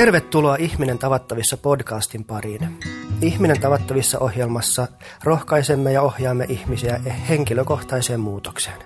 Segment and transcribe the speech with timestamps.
[0.00, 2.78] Tervetuloa Ihminen tavattavissa podcastin pariin.
[3.22, 4.88] Ihminen tavattavissa ohjelmassa
[5.24, 8.76] rohkaisemme ja ohjaamme ihmisiä henkilökohtaiseen muutokseen.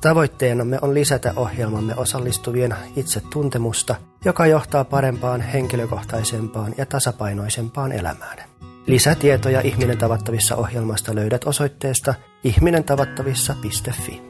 [0.00, 3.94] Tavoitteenamme on lisätä ohjelmamme osallistuvien itsetuntemusta,
[4.24, 8.38] joka johtaa parempaan, henkilökohtaisempaan ja tasapainoisempaan elämään.
[8.86, 12.14] Lisätietoja Ihminen tavattavissa ohjelmasta löydät osoitteesta
[12.44, 14.22] ihminentavattavissa.fi.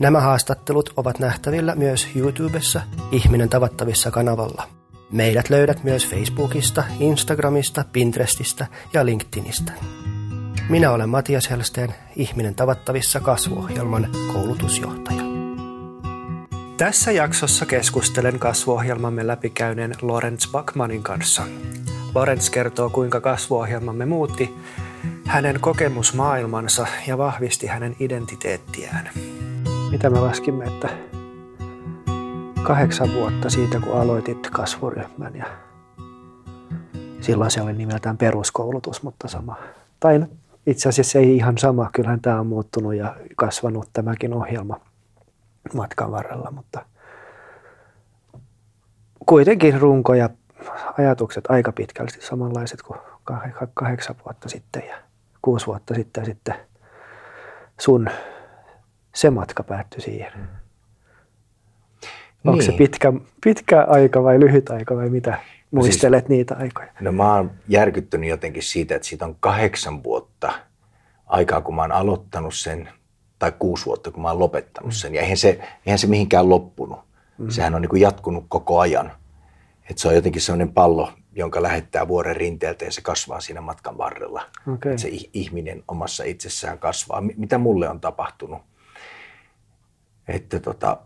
[0.00, 2.80] Nämä haastattelut ovat nähtävillä myös YouTubessa
[3.12, 4.68] Ihminen tavattavissa kanavalla.
[5.12, 9.72] Meidät löydät myös Facebookista, Instagramista, Pinterestistä ja LinkedInistä.
[10.68, 15.22] Minä olen Matias Helsteen, Ihminen tavattavissa kasvuohjelman koulutusjohtaja.
[16.76, 21.42] Tässä jaksossa keskustelen kasvuohjelmamme läpikäyneen Lorenz Backmanin kanssa.
[22.14, 24.54] Lorenz kertoo, kuinka kasvuohjelmamme muutti
[25.26, 29.10] hänen kokemusmaailmansa ja vahvisti hänen identiteettiään.
[29.90, 30.88] Mitä me laskimme, että
[32.66, 35.46] kahdeksan vuotta siitä, kun aloitit kasvuryhmän ja
[37.20, 39.56] silloin se oli nimeltään peruskoulutus, mutta sama.
[40.00, 40.26] Tai
[40.66, 44.80] itse asiassa ei ihan sama, kyllähän tämä on muuttunut ja kasvanut tämäkin ohjelma
[45.74, 46.84] matkan varrella, mutta
[49.26, 50.28] kuitenkin runko ja
[50.98, 53.00] ajatukset aika pitkälti samanlaiset kuin
[53.74, 54.96] kahdeksan vuotta sitten ja
[55.42, 56.54] kuusi vuotta sitten sitten
[57.80, 58.08] sun
[59.14, 60.32] se matka päättyi siihen.
[60.36, 60.65] Mm.
[62.50, 62.72] Onko niin.
[62.72, 63.12] se pitkä,
[63.44, 65.38] pitkä aika vai lyhyt aika vai mitä
[65.70, 66.88] muistelet siis, niitä aikoja?
[67.00, 70.52] No mä oon järkyttynyt jotenkin siitä, että siitä on kahdeksan vuotta
[71.26, 72.88] aikaa, kun mä oon aloittanut sen,
[73.38, 75.14] tai kuusi vuotta, kun mä oon lopettanut sen.
[75.14, 77.00] Ja eihän se, eihän se mihinkään loppunut.
[77.38, 77.50] Mm.
[77.50, 79.12] Sehän on niin kuin jatkunut koko ajan.
[79.90, 83.98] Että se on jotenkin sellainen pallo, jonka lähettää vuoren rinteeltä ja se kasvaa siinä matkan
[83.98, 84.46] varrella.
[84.74, 84.92] Okay.
[84.92, 87.22] Että se ihminen omassa itsessään kasvaa.
[87.36, 88.62] Mitä mulle on tapahtunut?
[90.28, 90.96] Että tota,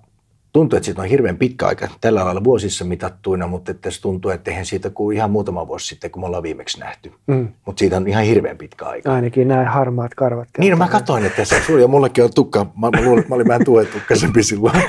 [0.52, 4.30] tuntuu, että siitä on hirveän pitkä aika tällä lailla vuosissa mitattuina, mutta että se tuntuu,
[4.30, 7.12] että eihän siitä kuin ihan muutama vuosi sitten, kun me ollaan viimeksi nähty.
[7.26, 7.48] Mm.
[7.66, 9.12] Mutta siitä on ihan hirveän pitkä aika.
[9.12, 10.48] Ainakin nämä harmaat karvat.
[10.58, 12.66] Niin, no mä katsoin, että se suuri ja mullekin on tukka.
[12.76, 14.82] Mä, mä luulin, että mä olin vähän tuetukkaisempi silloin.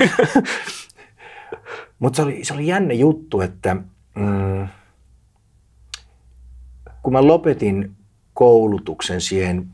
[1.98, 3.76] mutta se oli, se oli jännä juttu, että
[4.14, 4.68] mm,
[7.02, 7.90] kun mä lopetin
[8.34, 9.66] koulutuksen siihen,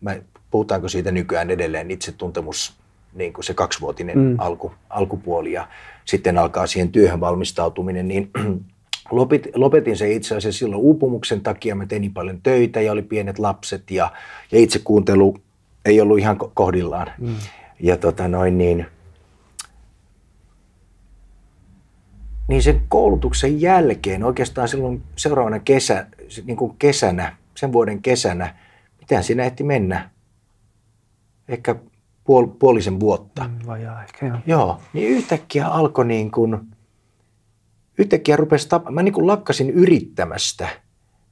[0.00, 0.16] mä,
[0.50, 2.83] puhutaanko siitä nykyään edelleen itsetuntemus
[3.14, 4.34] niin kuin se kaksivuotinen mm.
[4.38, 5.68] alku, alkupuoli ja
[6.04, 8.30] sitten alkaa siihen työhön valmistautuminen, niin
[9.54, 11.74] lopetin se itse asiassa silloin uupumuksen takia.
[11.74, 14.12] Mä tein niin paljon töitä ja oli pienet lapset ja,
[14.52, 15.36] ja itse kuuntelu
[15.84, 17.10] ei ollut ihan kohdillaan.
[17.18, 17.34] Mm.
[17.80, 18.86] Ja tota noin niin,
[22.48, 26.06] niin sen koulutuksen jälkeen oikeastaan silloin seuraavana kesä,
[26.44, 28.54] niin kuin kesänä, sen vuoden kesänä,
[29.00, 30.10] mitä siinä ehti mennä?
[31.48, 31.76] Ehkä
[32.24, 33.44] puol, puolisen vuotta.
[33.44, 34.38] Mm, vajaa ehkä joo.
[34.46, 36.60] Joo, niin yhtäkkiä alkoi niin kuin,
[37.98, 40.68] yhtäkkiä rupesi tapa, mä niin kuin lakkasin yrittämästä,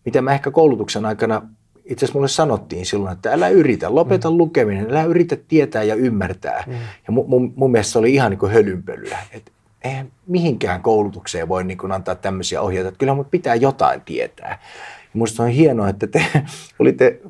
[0.05, 1.43] mitä mä ehkä koulutuksen aikana
[1.85, 4.37] itse asiassa mulle sanottiin silloin, että älä yritä, lopeta mm.
[4.37, 6.65] lukeminen, älä yritä tietää ja ymmärtää.
[6.67, 6.73] Mm.
[7.07, 9.53] Ja mun, mun, mun mielestä se oli ihan niin kuin hölynpölyä, että
[9.85, 14.59] eihän mihinkään koulutukseen voi niin kuin antaa tämmöisiä ohjeita, että kyllä mun pitää jotain tietää.
[15.01, 16.25] Ja musta on hienoa, että te
[16.79, 17.21] olitte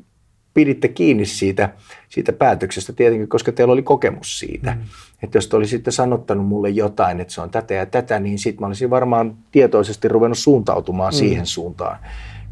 [0.53, 1.69] piditte kiinni siitä,
[2.13, 4.71] siitä päätöksestä tietenkin, koska teillä oli kokemus siitä.
[4.71, 4.81] Mm.
[5.23, 8.61] Että jos te olisitte sanottanut mulle jotain, että se on tätä ja tätä, niin sitten
[8.61, 11.17] mä olisin varmaan tietoisesti ruvennut suuntautumaan mm.
[11.17, 11.99] siihen suuntaan,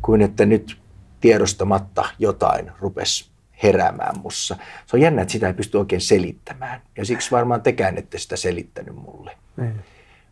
[0.01, 0.77] kuin että nyt
[1.19, 3.29] tiedostamatta jotain rupesi
[3.63, 4.55] heräämään mussa.
[4.85, 6.81] Se on jännä, että sitä ei pysty oikein selittämään.
[6.97, 9.37] Ja siksi varmaan tekään ette sitä selittänyt mulle.
[9.57, 9.71] Mm.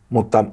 [0.08, 0.44] Mutta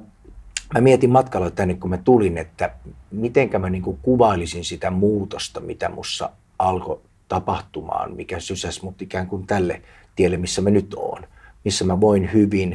[0.74, 2.70] mä mietin matkalla tänne, kun mä tulin, että
[3.10, 9.46] mitenkä mä niin kuvailisin sitä muutosta, mitä mussa alkoi tapahtumaan, mikä sysäsi mut ikään kuin
[9.46, 9.82] tälle
[10.16, 11.22] tielle, missä mä nyt oon.
[11.64, 12.70] Missä mä voin hyvin,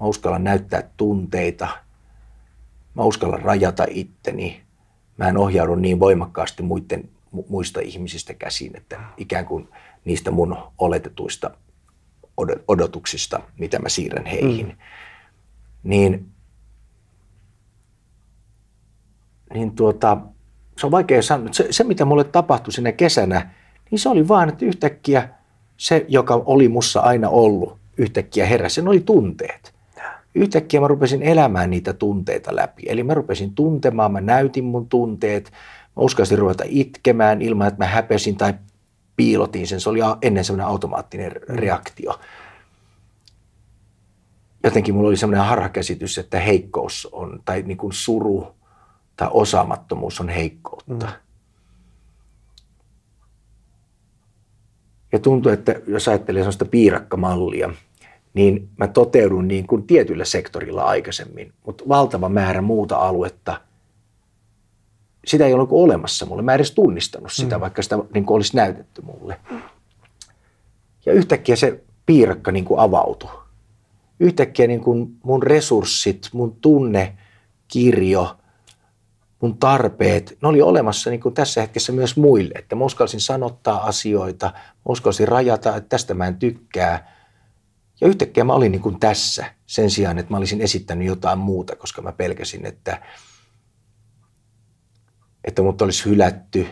[0.00, 1.68] mä uskallan näyttää tunteita,
[2.94, 4.62] mä uskallan rajata itteni,
[5.16, 7.08] mä en ohjaudu niin voimakkaasti muiden,
[7.48, 9.68] muista ihmisistä käsiin, että ikään kuin
[10.04, 11.50] niistä mun oletetuista
[12.68, 14.66] odotuksista, mitä mä siirrän heihin.
[14.66, 14.76] Mm.
[15.82, 16.28] Niin,
[19.54, 20.18] niin tuota,
[20.78, 21.52] se on vaikea sanoa.
[21.52, 23.50] Se, se, mitä mulle tapahtui sinä kesänä,
[23.90, 25.28] niin se oli vaan, että yhtäkkiä
[25.76, 28.74] se, joka oli mussa aina ollut, yhtäkkiä heräsi.
[28.74, 29.74] Sen oli tunteet.
[30.34, 32.82] Yhtäkkiä mä rupesin elämään niitä tunteita läpi.
[32.86, 35.52] Eli mä rupesin tuntemaan, mä näytin mun tunteet.
[35.96, 38.54] Mä uskalsin ruveta itkemään ilman, että mä häpesin tai
[39.16, 39.80] piilotin sen.
[39.80, 41.54] Se oli ennen semmoinen automaattinen mm.
[41.54, 42.20] reaktio.
[44.64, 48.46] Jotenkin mulla oli semmoinen harhakäsitys, että heikkous on, tai niin kuin suru
[49.16, 51.06] tai osaamattomuus on heikkoutta.
[51.06, 51.25] Mm.
[55.12, 57.70] Ja tuntuu, että jos ajattelee sellaista piirakkamallia,
[58.34, 63.60] niin mä toteudun niin kuin tietyllä sektorilla aikaisemmin, mutta valtava määrä muuta aluetta
[65.26, 66.42] sitä ei ollut olemassa mulle.
[66.42, 67.60] Mä en edes tunnistanut sitä, mm.
[67.60, 69.40] vaikka sitä niin kuin olisi näytetty mulle.
[71.06, 73.30] Ja yhtäkkiä se piirakka niin kuin avautui.
[74.20, 77.16] Yhtäkkiä niin kuin mun resurssit, mun tunne,
[77.68, 78.36] kirjo,
[79.40, 82.54] mun tarpeet, ne oli olemassa niin kuin tässä hetkessä myös muille.
[82.58, 87.16] Että mä uskalsin sanottaa asioita, mä uskalsin rajata, että tästä mä en tykkää.
[88.00, 91.76] Ja yhtäkkiä mä olin niin kuin tässä sen sijaan, että mä olisin esittänyt jotain muuta,
[91.76, 93.02] koska mä pelkäsin, että,
[95.44, 96.66] että mut olisi hylätty,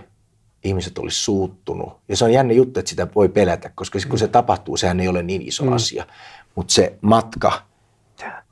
[0.64, 2.00] ihmiset olisi suuttunut.
[2.08, 5.08] Ja se on jännä juttu, että sitä voi pelätä, koska kun se tapahtuu, sehän ei
[5.08, 5.72] ole niin iso mm.
[5.72, 6.06] asia.
[6.54, 7.62] Mutta se matka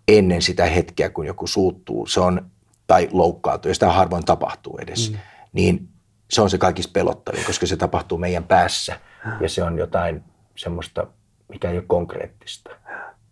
[0.08, 2.50] ennen sitä hetkeä, kun joku suuttuu, se on,
[2.86, 5.18] tai loukkaantuu, ja sitä harvoin tapahtuu edes, mm.
[5.52, 5.88] niin
[6.30, 9.00] se on se kaikista pelottavin, koska se tapahtuu meidän päässä.
[9.40, 10.24] Ja se on jotain
[10.56, 11.06] semmoista,
[11.48, 12.70] mikä ei ole konkreettista.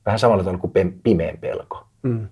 [0.06, 1.86] Vähän samalla tavalla kuin pimeän pelko.
[2.02, 2.28] Mm.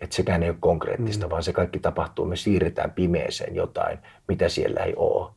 [0.00, 1.30] Että sekään ei ole konkreettista, mm.
[1.30, 2.24] vaan se kaikki tapahtuu.
[2.24, 3.98] Me siirretään pimeeseen jotain,
[4.28, 5.30] mitä siellä ei ole.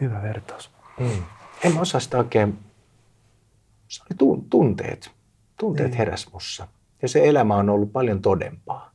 [0.00, 0.70] Hyvä vertaus.
[1.00, 1.24] Mm.
[1.64, 2.58] En mä osaa sitä oikein,
[3.88, 5.10] se oli tunteet.
[5.56, 5.98] Tunteet niin.
[5.98, 6.68] heräs mussa.
[7.02, 8.87] Ja se elämä on ollut paljon todempaa.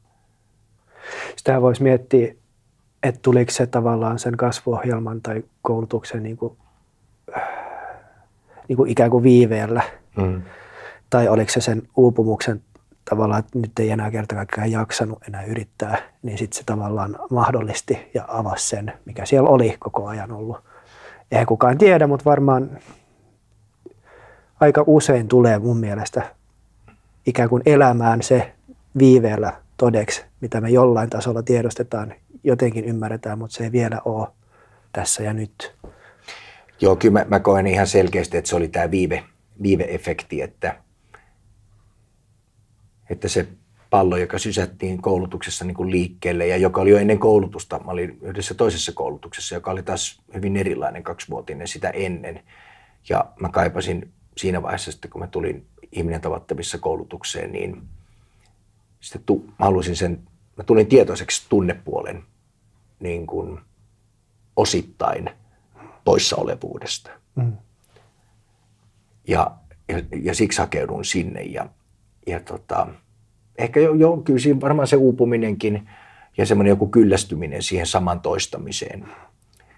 [1.36, 2.34] Sitä voisi miettiä,
[3.04, 6.58] että tuliko se tavallaan sen kasvuohjelman tai koulutuksen niin kuin,
[8.68, 9.82] niin kuin ikään kuin viiveellä.
[10.18, 10.42] Mm.
[11.10, 12.62] Tai oliko se sen uupumuksen
[13.10, 18.10] tavallaan, että nyt ei enää kerta kaikkiaan jaksanut enää yrittää, niin sitten se tavallaan mahdollisti
[18.14, 20.58] ja avasi sen, mikä siellä oli koko ajan ollut.
[21.32, 22.70] Eihän kukaan tiedä, mutta varmaan
[24.60, 26.36] aika usein tulee mun mielestä
[27.26, 28.54] ikään kuin elämään se
[28.98, 32.14] viiveellä todeksi, mitä me jollain tasolla tiedostetaan,
[32.44, 34.28] jotenkin ymmärretään, mutta se ei vielä ole
[34.92, 35.76] tässä ja nyt.
[36.82, 39.24] Joo, kyllä mä, mä koen ihan selkeästi, että se oli tämä viive,
[39.64, 40.78] viive-efekti, että,
[43.10, 43.48] että se
[43.90, 47.80] pallo, joka sysättiin koulutuksessa niin kuin liikkeelle ja joka oli jo ennen koulutusta.
[47.86, 52.44] Mä olin yhdessä toisessa koulutuksessa, joka oli taas hyvin erilainen kaksivuotinen sitä ennen.
[53.10, 57.82] Ja mä kaipasin siinä vaiheessa, että kun mä tulin ihminen tavattavissa koulutukseen, niin
[59.00, 60.20] sitten tu, mä halusin sen,
[60.58, 62.24] mä tulin tietoiseksi tunnepuolen
[63.00, 63.60] niin kuin
[64.56, 65.30] osittain
[66.04, 67.12] poissaolevuudesta.
[67.36, 67.54] Mm.
[69.28, 69.52] Ja,
[69.88, 71.70] ja, ja siksi hakeudun sinne ja,
[72.28, 72.88] ja tota,
[73.58, 75.90] ehkä jo, jo kyllä siinä varmaan se uupuminenkin
[76.38, 79.10] ja semmoinen joku kyllästyminen siihen saman toistamiseen.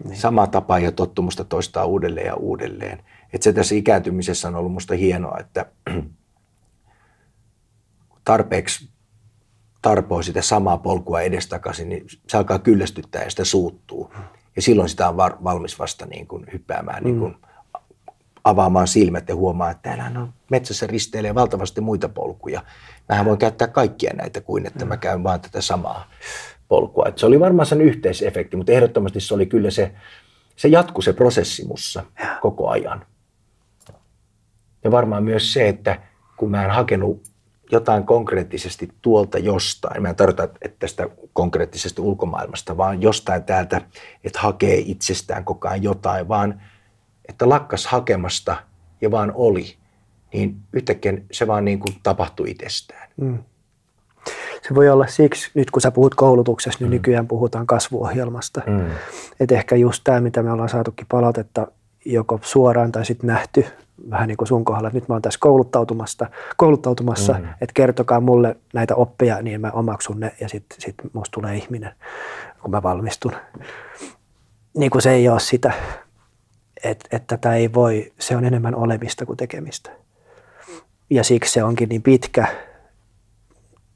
[0.04, 0.18] Niin.
[0.18, 3.04] Sama tapa ja tottumusta toistaa uudelleen ja uudelleen.
[3.34, 5.66] Et se tässä ikääntymisessä on ollut musta hienoa, että
[8.26, 8.90] tarpeeksi
[9.86, 14.14] tarpoo sitä samaa polkua edestakaisin, niin se alkaa kyllästyttää ja sitä suuttuu.
[14.56, 17.06] Ja silloin sitä on var, valmis vasta niin kuin hyppäämään, mm.
[17.06, 17.36] niin kuin
[18.44, 22.64] avaamaan silmät ja huomaa, että täällä on metsässä risteilee valtavasti muita polkuja.
[23.10, 26.10] Mähän voin käyttää kaikkia näitä kuin, että mä käyn vaan tätä samaa
[26.68, 27.06] polkua.
[27.08, 29.92] Et se oli varmaan sen yhteisefekti, mutta ehdottomasti se oli kyllä se,
[30.56, 32.04] se jatku se prosessi mussa
[32.42, 33.06] koko ajan.
[34.84, 36.02] Ja varmaan myös se, että
[36.38, 37.35] kun mä en hakenut
[37.72, 43.82] jotain konkreettisesti tuolta jostain, mä en tarkoita, että tästä konkreettisesti ulkomaailmasta, vaan jostain täältä,
[44.24, 46.62] että hakee itsestään koko ajan jotain, vaan
[47.30, 48.56] että lakkas hakemasta
[49.02, 49.76] ja vaan oli,
[50.34, 53.10] niin yhtäkkiä se vaan niin kuin tapahtui itsestään.
[53.18, 53.38] Mm.
[54.68, 56.94] Se voi olla siksi, nyt kun sä puhut koulutuksessa, niin mm.
[56.94, 58.62] nykyään puhutaan kasvuohjelmasta.
[58.68, 58.92] Mm.
[59.40, 61.68] Että ehkä just tämä, mitä me ollaan saatukin palautetta
[62.06, 63.66] joko suoraan tai sitten nähty
[64.10, 67.46] vähän niin kuin sun kohdalla, että nyt mä oon tässä kouluttautumassa, kouluttautumassa mm.
[67.46, 71.92] että kertokaa mulle näitä oppeja, niin mä omaksun ne ja sitten sit musta tulee ihminen,
[72.62, 73.32] kun mä valmistun.
[74.78, 75.74] Niin kuin se ei ole sitä,
[76.84, 79.92] että, että tätä ei voi, se on enemmän olemista kuin tekemistä.
[81.10, 82.48] Ja siksi se onkin niin pitkä,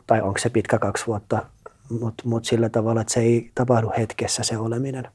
[0.08, 1.46] tai onko se pitkä kaksi vuotta,
[1.90, 5.08] mutta mut sillä tavalla, että se ei tapahdu hetkessä se oleminen.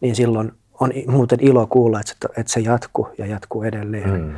[0.00, 4.10] Niin silloin on muuten ilo kuulla, että se, että se jatkuu ja jatkuu edelleen.
[4.10, 4.34] Mm.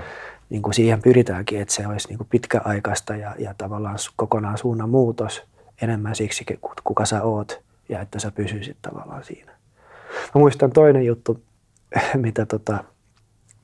[0.50, 4.90] Niin kuin siihen pyritäänkin, että se olisi niin kuin pitkäaikaista ja, ja tavallaan kokonaan suunnan
[4.90, 5.42] muutos
[5.82, 6.44] enemmän siksi,
[6.84, 9.52] kuka sä oot ja että sä pysyisit tavallaan siinä.
[10.34, 11.42] Mä muistan toinen juttu,
[12.14, 12.84] mitä tota,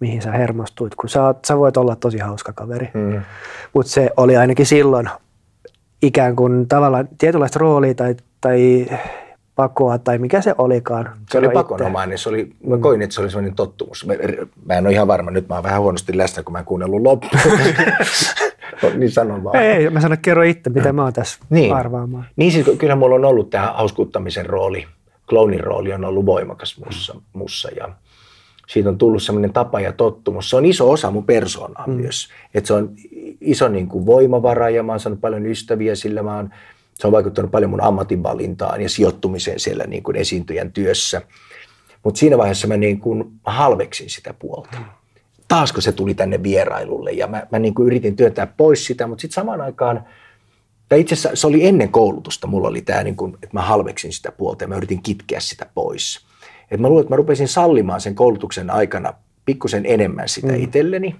[0.00, 3.22] mihin sä hermostuit, kun sä, sä voit olla tosi hauska kaveri, mm.
[3.74, 5.08] mutta se oli ainakin silloin
[6.02, 8.86] ikään kuin tavallaan tietynlaista roolia tai, tai
[9.58, 11.10] pakoa tai mikä se olikaan.
[11.30, 12.82] Se oli pakonomainen, se oli, mä mm.
[12.82, 14.06] koin, että se oli sellainen tottumus.
[14.06, 14.12] Mä,
[14.64, 17.02] mä en ole ihan varma, nyt mä oon vähän huonosti läsnä, kun mä en kuunnellut
[17.02, 17.58] loppuun.
[18.98, 19.56] niin sanon vaan.
[19.56, 21.74] Ei, mä sanon, kerro itse, mitä mä oon tässä niin.
[21.74, 22.26] arvaamaan.
[22.36, 24.86] Niin siis kyllä mulla on ollut tämä hauskuttamisen rooli,
[25.28, 27.88] clownin rooli on ollut voimakas mussa, mussa ja
[28.66, 30.50] siitä on tullut sellainen tapa ja tottumus.
[30.50, 31.92] Se on iso osa mun persoonaa mm.
[31.92, 32.28] myös.
[32.54, 32.90] Että se on
[33.40, 36.22] iso niin kuin voimavara ja mä oon saanut paljon ystäviä sillä.
[36.22, 36.50] Mä oon
[36.98, 41.22] se on vaikuttanut paljon mun ammatinvalintaan ja sijoittumiseen siellä niin kuin esiintyjän työssä.
[42.02, 44.78] Mutta siinä vaiheessa mä niin kuin halveksin sitä puolta.
[45.48, 49.06] Taas kun se tuli tänne vierailulle ja mä, mä niin kuin yritin työntää pois sitä,
[49.06, 50.04] mutta sitten samaan aikaan,
[50.88, 54.12] tai itse asiassa se oli ennen koulutusta, mulla oli tämä, niin kuin, että mä halveksin
[54.12, 56.26] sitä puolta ja mä yritin kitkeä sitä pois.
[56.70, 59.14] Et mä luulen, että mä rupesin sallimaan sen koulutuksen aikana
[59.44, 60.62] pikkusen enemmän sitä mm.
[60.62, 61.16] itselleni,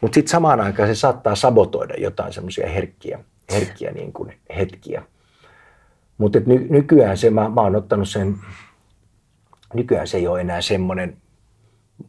[0.00, 3.18] mutta sitten samaan aikaan se saattaa sabotoida jotain semmoisia herkkiä,
[3.52, 5.02] herkkiä niin kuin hetkiä.
[6.22, 8.34] Mutta ny, nykyään se, mä, mä oon ottanut sen,
[9.74, 11.16] nykyään se ei ole enää semmoinen,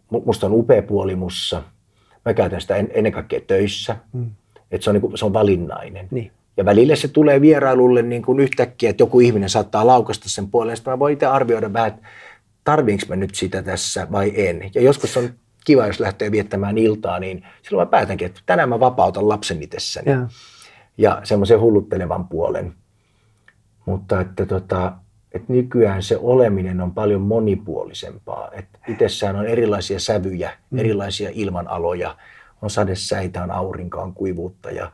[0.10, 1.64] musta on upea puoli mussa.
[2.26, 4.32] Mä käytän sitä en, ennen kaikkea töissä, mm.
[4.72, 6.08] että se on, niin se on valinnainen.
[6.12, 6.32] Niin.
[6.58, 10.78] Ja välillä se tulee vierailulle niin kuin yhtäkkiä, että joku ihminen saattaa laukasta sen puoleen.
[10.78, 12.08] Sitten mä voin itse arvioida vähän, että
[12.64, 14.72] tarviinko mä nyt sitä tässä vai en.
[14.76, 15.30] Ja joskus on
[15.66, 20.12] kiva, jos lähtee viettämään iltaa, niin silloin mä päätänkin, että tänään mä vapautan lapsen itsessäni.
[20.12, 20.28] Ja,
[20.98, 22.74] ja semmoisen hulluttelevan puolen.
[23.86, 24.94] Mutta että, tota,
[25.32, 28.50] että nykyään se oleminen on paljon monipuolisempaa.
[28.52, 30.80] Että itsessään on erilaisia sävyjä, mm.
[30.80, 32.16] erilaisia ilmanaloja.
[32.62, 34.92] On sadesäitä, on aurinkoa, on kuivuutta ja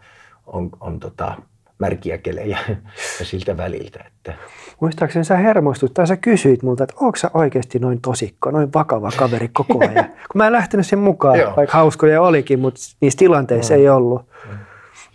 [0.48, 1.36] on, on tota,
[1.79, 2.60] märkiä kelejä
[3.19, 4.03] ja siltä väliltä.
[4.08, 4.34] Että.
[4.79, 9.12] Muistaakseni sä hermostut tai sä kysyit multa, että onko sä oikeasti noin tosikko, noin vakava
[9.17, 10.05] kaveri koko ajan.
[10.31, 13.79] Kun mä en lähtenyt sen mukaan, vaikka hauskoja olikin, mutta niissä tilanteissa mm.
[13.79, 14.29] ei ollut.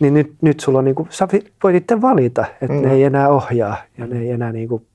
[0.00, 1.28] Niin nyt, nyt sulla on niin kuin, sä
[1.62, 2.82] voit itse valita, että mm.
[2.82, 4.86] ne ei enää ohjaa ja ne ei enää niin kuin,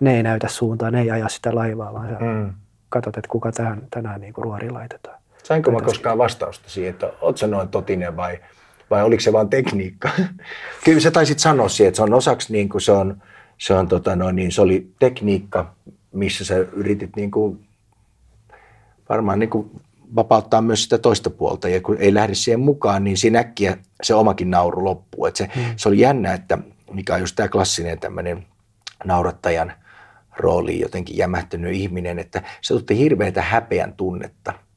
[0.00, 2.52] ne ei näytä suuntaan, ne ei aja sitä laivaa, vaan sä mm.
[2.88, 5.18] katsot, että kuka tähän, tänään niin kuin ruori laitetaan.
[5.44, 8.38] Sainko mä koskaan vastausta siihen, että oot sä noin totinen vai–
[8.90, 10.10] vai oliko se vain tekniikka?
[10.84, 13.22] Kyllä sä taisit sanoa siihen, että se on osaksi niin kuin se on,
[13.58, 15.74] se on tota noin, niin se oli tekniikka,
[16.12, 17.66] missä sä yritit niin kuin,
[19.08, 19.70] varmaan niin kuin
[20.16, 24.14] vapauttaa myös sitä toista puolta ja kun ei lähde siihen mukaan, niin siinä äkkiä se
[24.14, 25.26] omakin nauru loppuu.
[25.26, 25.62] Et se, mm.
[25.76, 26.58] se oli jännä, että
[26.92, 28.46] mikä on just tämä klassinen tämmöinen
[29.04, 29.72] naurattajan
[30.36, 34.52] rooli jotenkin jämähtynyt ihminen, että se tutti hirveätä häpeän tunnetta–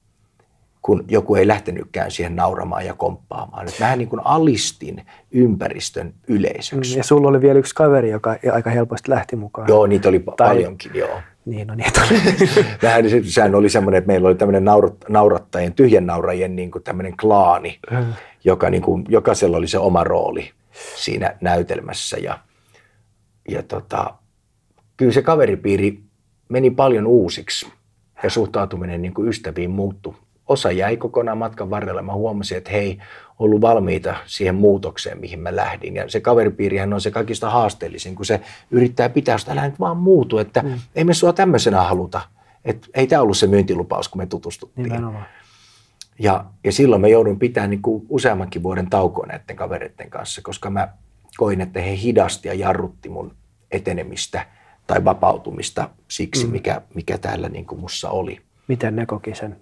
[0.82, 3.68] kun joku ei lähtenytkään siihen nauramaan ja komppaamaan.
[3.68, 6.94] Et vähän niin kuin alistin ympäristön yleisöksi.
[6.94, 9.68] Mm, ja sulla oli vielä yksi kaveri, joka aika helposti lähti mukaan.
[9.68, 10.48] Joo, niitä oli tai...
[10.48, 11.22] paljonkin, joo.
[11.46, 12.20] Niin, no niitä oli.
[12.84, 14.66] Vähän, sehän oli semmoinen, että meillä oli tämmöinen
[15.10, 18.14] naurattajien, tyhjän naurajien niin kuin tämmöinen klaani, mm.
[18.44, 20.52] joka niin kuin, jokaisella oli se oma rooli
[20.96, 22.18] siinä näytelmässä.
[22.18, 22.40] Ja,
[23.50, 24.14] ja tota,
[24.98, 26.04] kyllä se kaveripiiri
[26.50, 27.72] meni paljon uusiksi
[28.24, 30.16] ja suhtautuminen niin kuin ystäviin muuttui
[30.52, 32.02] osa jäi kokonaan matkan varrella.
[32.02, 32.98] Mä huomasin, että hei,
[33.40, 35.96] ollut valmiita siihen muutokseen, mihin mä lähdin.
[35.96, 38.42] Ja se kaveripiirihän on se kaikista haasteellisin, kun se
[38.72, 40.74] yrittää pitää sitä, älä nyt vaan muutu, että mm.
[40.96, 42.22] ei me sua tämmöisenä haluta.
[42.66, 44.84] Että ei tämä ollut se myyntilupaus, kun me tutustuttiin.
[44.84, 45.26] Nimenomaan.
[46.20, 50.70] Ja, ja silloin mä joudun pitämään niin kuin useammankin vuoden taukoa näiden kavereiden kanssa, koska
[50.70, 50.88] mä
[51.38, 53.36] koin, että he hidasti ja jarrutti mun
[53.72, 54.46] etenemistä
[54.88, 56.52] tai vapautumista siksi, mm.
[56.52, 58.42] mikä, mikä täällä niin kuin mussa oli.
[58.68, 59.58] Miten ne koki sen?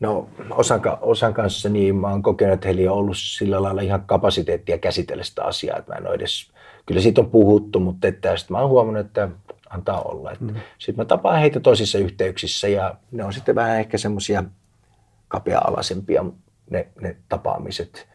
[0.00, 4.02] No osan, osan kanssa niin mä oon kokenut, että heillä on ollut sillä lailla ihan
[4.06, 6.50] kapasiteettia käsitellä sitä asiaa, että mä en ole edes,
[6.86, 9.28] kyllä siitä on puhuttu, mutta että sitten mä oon huomannut, että
[9.70, 10.32] antaa olla.
[10.40, 10.54] Mm.
[10.78, 14.44] Sitten mä tapaan heitä toisissa yhteyksissä ja ne on sitten vähän ehkä semmoisia
[15.28, 16.24] kapea-alaisempia
[16.70, 18.08] ne, ne tapaamiset.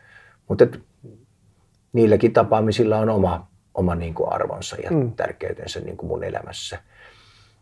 [0.49, 0.67] Mutta
[1.93, 5.11] niilläkin tapaamisilla on oma, oma niin kuin arvonsa ja mm.
[5.11, 6.79] tärkeytensä niin kuin mun elämässä.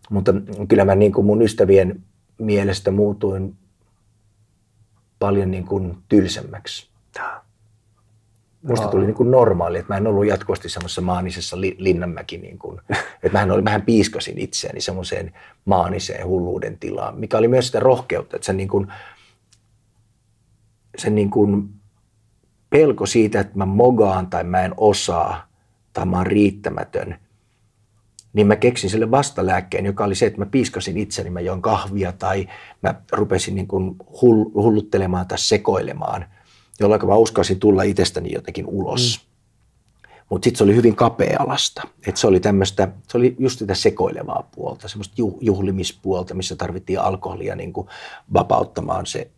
[0.09, 0.33] Mutta
[0.67, 2.03] kyllä mä niin kuin mun ystävien
[2.37, 3.55] mielestä muutuin
[5.21, 6.89] paljon niin kuin tylsemmäksi.
[8.61, 12.59] Musta tuli niin kuin normaali, että mä en ollut jatkuvasti semmoisessa maanisessa li, Linnanmäki, niin
[12.59, 12.81] kuin,
[13.23, 15.33] että mä en oli, vähän piiskasin itseäni semmoiseen
[15.65, 18.87] maaniseen hulluuden tilaan, mikä oli myös sitä rohkeutta, että se, niin kuin,
[20.97, 21.69] se niin kuin
[22.69, 25.47] pelko siitä, että mä mogaan tai mä en osaa
[25.93, 27.15] tai mä oon riittämätön–
[28.33, 32.11] niin mä keksin sille vastalääkkeen, joka oli se, että mä piiskasin itseni, mä join kahvia
[32.11, 32.47] tai
[32.81, 33.95] mä rupesin niin kuin
[34.53, 36.25] hulluttelemaan tai sekoilemaan,
[36.79, 39.19] jolloin mä uskalsin tulla itsestäni jotenkin ulos.
[39.21, 39.31] Mm.
[40.29, 41.81] Mutta sitten se oli hyvin kapea-alasta.
[42.07, 47.55] Et se oli tämmöistä, se oli just sitä sekoilevaa puolta, semmoista juhlimispuolta, missä tarvittiin alkoholia
[47.55, 47.87] niin kuin
[48.33, 49.31] vapauttamaan se,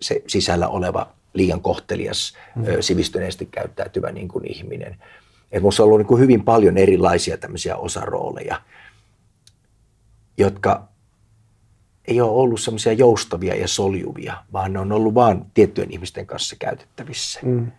[0.00, 2.64] se sisällä oleva liian kohtelias, mm.
[2.80, 4.96] sivistyneesti käyttäytyvä niin kuin ihminen.
[5.52, 8.60] Että minussa on ollut niin hyvin paljon erilaisia tämmöisiä osarooleja,
[10.38, 10.88] jotka
[12.08, 16.56] ei ole ollut semmoisia joustavia ja soljuvia, vaan ne on ollut vain tiettyjen ihmisten kanssa
[16.58, 17.40] käytettävissä.
[17.42, 17.72] Mm.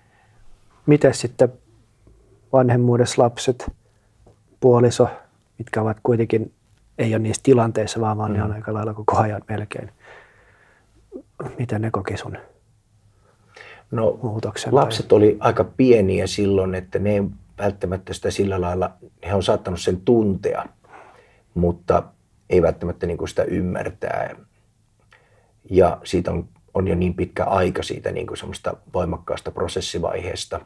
[0.86, 1.54] Miten sitten
[2.54, 3.72] vanhemmuudessa lapset,
[4.60, 5.10] puoliso,
[5.58, 6.54] mitkä ovat kuitenkin,
[6.98, 8.38] ei ole niissä tilanteissa, vaan, vaan mm.
[8.38, 9.92] ne on aika lailla koko ajan melkein.
[11.58, 12.38] Miten ne koki sun?
[13.92, 14.76] No, muutoksen?
[14.76, 15.18] lapset tai...
[15.18, 17.24] oli aika pieniä silloin, että ne
[17.60, 18.92] välttämättä sitä sillä lailla,
[19.28, 20.66] he on saattanut sen tuntea,
[21.54, 22.04] mutta
[22.50, 24.36] ei välttämättä niin kuin sitä ymmärtää.
[25.70, 30.60] Ja siitä on, on jo niin pitkä aika siitä niin kuin semmoista voimakkaasta prosessivaiheesta.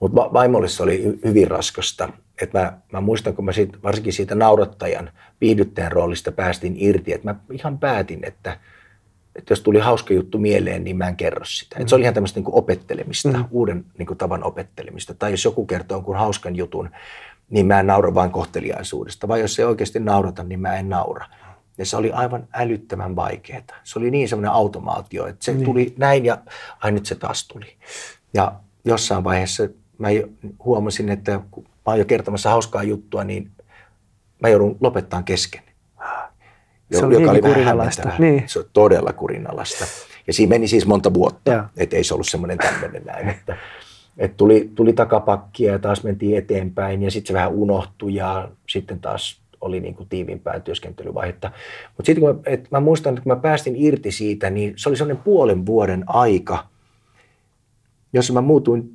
[0.00, 2.08] Mutta vaimolle se oli hyvin raskasta.
[2.42, 7.28] Et mä, mä muistan, kun mä siitä, varsinkin siitä naurattajan, viihdyttäjän roolista päästin irti, että
[7.28, 8.60] mä ihan päätin, että,
[9.36, 11.76] että jos tuli hauska juttu mieleen, niin mä en kerro sitä.
[11.80, 13.44] Et se oli ihan tämmöistä niin opettelemista, mm.
[13.50, 15.14] uuden niin kuin tavan opettelemista.
[15.14, 16.90] Tai jos joku kertoo jonkun hauskan jutun,
[17.50, 19.28] niin mä en naura vain kohteliaisuudesta.
[19.28, 21.26] Vai jos se oikeasti naurata, niin mä en naura.
[21.78, 23.62] Ja se oli aivan älyttömän vaikeaa.
[23.84, 25.64] Se oli niin semmoinen automaatio, että se niin.
[25.64, 26.38] tuli näin ja
[26.80, 27.76] ai nyt se taas tuli.
[28.34, 28.52] Ja
[28.84, 29.68] jossain vaiheessa
[29.98, 30.08] mä
[30.64, 33.50] huomasin, että kun mä oon jo kertomassa hauskaa juttua, niin
[34.42, 35.62] mä joudun lopettaa kesken.
[36.92, 38.10] Se oli joka oli kurinalaista.
[38.18, 38.42] Niin.
[38.46, 39.84] Se on todella kurinalaista.
[40.26, 43.28] Ja siinä meni siis monta vuotta, että ei se ollut semmoinen tämmöinen näin.
[43.28, 43.56] Että,
[44.18, 49.00] että tuli, tuli takapakkia ja taas mentiin eteenpäin ja sitten se vähän unohtui ja sitten
[49.00, 51.50] taas oli niin kuin tiivimpää työskentelyvaihetta.
[51.96, 54.88] Mutta sitten kun mä, et mä muistan, että kun mä päästin irti siitä, niin se
[54.88, 56.66] oli sellainen puolen vuoden aika,
[58.12, 58.90] jossa mä muutuin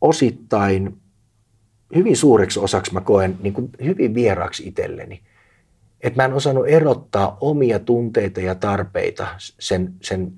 [0.00, 0.96] osittain
[1.94, 5.20] hyvin suureksi osaksi mä koen niin kuin hyvin vieraaksi itselleni.
[6.02, 10.32] Että mä en osannut erottaa omia tunteita ja tarpeita sen, sen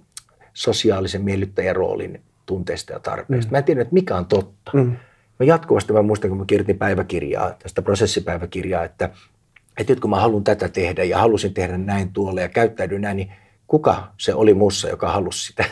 [0.54, 3.50] sosiaalisen miellyttäjän roolin tunteista ja tarpeista.
[3.50, 3.54] Mm.
[3.54, 4.70] Mä en tiedä, että mikä on totta.
[4.74, 4.96] Mm.
[5.38, 9.10] Mä jatkuvasti mä muistan, kun mä kirjoitin päiväkirjaa, tästä prosessipäiväkirjaa, että,
[9.76, 13.16] että nyt kun mä haluan tätä tehdä ja halusin tehdä näin tuolle ja käyttäydyn näin,
[13.16, 13.32] niin
[13.66, 15.64] kuka se oli mussa, joka halusi sitä?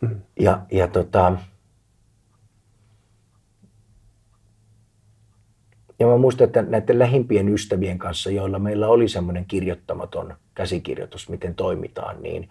[0.00, 0.20] Mm.
[0.40, 1.32] Ja, ja tota,
[5.98, 11.54] Ja mä muistan, että näiden lähimpien ystävien kanssa, joilla meillä oli semmoinen kirjoittamaton käsikirjoitus, miten
[11.54, 12.48] toimitaan, niin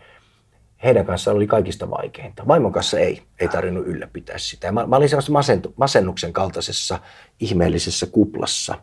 [0.84, 2.48] heidän kanssa oli kaikista vaikeinta.
[2.48, 4.72] Vaimon kanssa ei, ei tarvinnut ylläpitää sitä.
[4.72, 7.00] Mä, mä olin semmoisessa masennuksen kaltaisessa
[7.40, 8.75] ihmeellisessä kuplassa,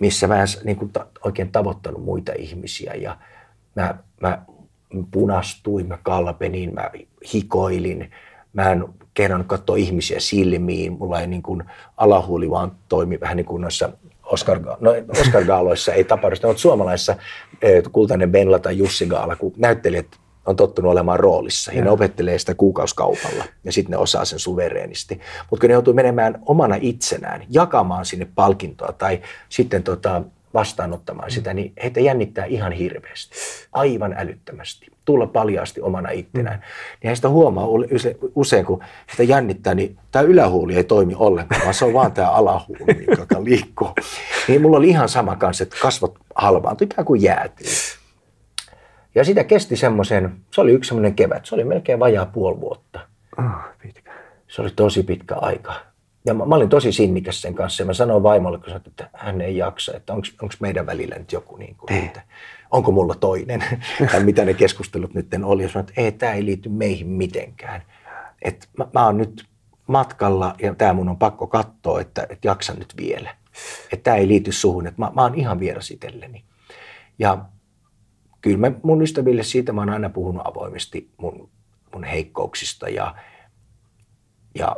[0.00, 3.18] missä mä en niin kuin, ta, oikein tavoittanut muita ihmisiä ja
[3.76, 4.42] mä, mä
[5.10, 6.90] punastuin, mä kalpenin, mä
[7.34, 8.10] hikoilin,
[8.52, 8.84] mä en
[9.20, 10.92] kehdannut katsoa ihmisiä silmiin.
[10.92, 11.64] Mulla ei niin kuin
[11.96, 13.92] alahuuli vaan toimi vähän niin kuin noissa
[14.24, 17.16] Oscar, no Oscar Gaaloissa ei tapahdu sitä, mutta suomalaisissa
[17.62, 20.06] eh, Kultainen Benla tai Jussi Gaala, kun näyttelijät
[20.46, 24.38] on tottunut olemaan roolissa ja, ja ne opettelee sitä kuukauskaupalla ja sitten ne osaa sen
[24.38, 25.20] suvereenisti.
[25.50, 30.22] Mutta kun ne joutuu menemään omana itsenään, jakamaan sinne palkintoa tai sitten tota,
[30.54, 33.34] vastaanottamaan sitä, niin heitä jännittää ihan hirveästi,
[33.72, 36.56] aivan älyttömästi, tulla paljaasti omana ittenään.
[36.56, 36.62] Mm.
[37.02, 37.66] Niin heistä huomaa
[38.34, 42.30] usein, kun sitä jännittää, niin tämä ylähuuli ei toimi ollenkaan, vaan se on vaan tämä
[42.30, 43.90] alahuuli, joka liikkuu.
[44.48, 47.66] Niin mulla oli ihan sama kanssa, että kasvot halvaantui, ikään kuin jäätyy.
[49.14, 53.00] Ja sitä kesti semmoisen, se oli yksi semmoinen kevät, se oli melkein vajaa puoli vuotta.
[53.38, 53.44] Oh,
[53.82, 54.12] pitkä.
[54.48, 55.89] Se oli tosi pitkä aika.
[56.24, 59.10] Ja mä, mä olin tosi sinnikäs sen kanssa ja mä sanoin vaimolle, kun sanoin, että
[59.12, 62.22] hän ei jaksa, että onko meidän välillä nyt joku, niin kuin, että
[62.70, 63.64] onko mulla toinen,
[64.12, 65.62] tai mitä ne keskustelut nyt oli.
[65.62, 67.82] Ja sanoin, että ei, tämä ei liity meihin mitenkään.
[68.42, 69.44] Että mä, mä oon nyt
[69.86, 73.36] matkalla ja tämä mun on pakko katsoa, että, että jaksan nyt vielä.
[73.92, 76.44] Että tämä ei liity suhun, että mä, mä oon ihan vieras itselleni.
[77.18, 77.44] Ja
[78.40, 81.50] kyllä mä mun ystäville siitä mä oon aina puhunut avoimesti mun,
[81.94, 83.14] mun heikkouksista ja,
[84.54, 84.76] ja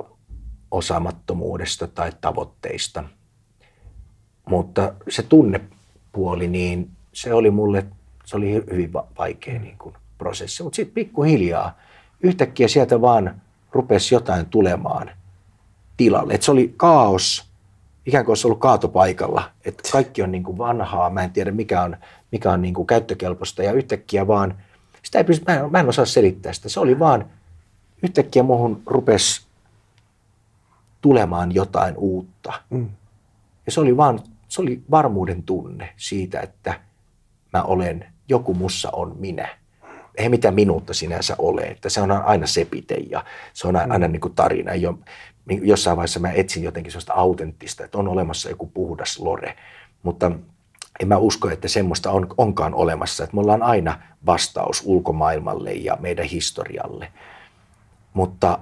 [0.73, 3.05] osaamattomuudesta tai tavoitteista.
[4.49, 7.87] Mutta se tunnepuoli, niin se oli mulle,
[8.25, 10.63] se oli hyvin vaikea niin kuin prosessi.
[10.63, 11.79] Mutta sitten pikkuhiljaa
[12.21, 13.41] yhtäkkiä sieltä vaan
[13.73, 15.11] rupesi jotain tulemaan
[15.97, 16.35] tilalle.
[16.35, 17.49] Et se oli kaos,
[18.07, 19.51] ikään kuin olisi ollut kaatopaikalla.
[19.65, 21.97] Että kaikki on niin kuin vanhaa, mä en tiedä mikä on,
[22.33, 24.55] mikä on niin kuin käyttökelpoista ja yhtäkkiä vaan,
[25.03, 26.69] sitä ei pysty, mä, en, mä en osaa selittää sitä.
[26.69, 27.31] Se oli vaan,
[28.03, 29.47] yhtäkkiä muuhun rupesi
[31.03, 32.53] tulemaan jotain uutta.
[32.71, 32.91] Mm.
[33.67, 36.81] Ja se oli, vaan, se oli varmuuden tunne siitä, että
[37.53, 39.49] mä olen, joku mussa on minä.
[40.15, 44.13] Ei mitä minuutta sinänsä ole, että se on aina sepite ja se on aina mm.
[44.13, 44.75] niin kuin tarina.
[44.75, 44.99] Jo,
[45.63, 49.57] jossain vaiheessa mä etsin jotenkin sellaista autenttista, että on olemassa joku puhdas lore,
[50.03, 50.33] mutta
[51.01, 55.97] en mä usko, että semmoista on, onkaan olemassa, että me ollaan aina vastaus ulkomaailmalle ja
[56.01, 57.13] meidän historialle.
[58.15, 58.59] Mutta